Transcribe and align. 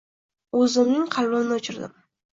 Oʻzimning 0.61 1.05
qalbimni 1.17 1.59
oʻchirdim. 1.59 1.95